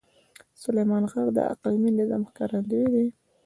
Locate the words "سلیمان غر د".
0.63-1.39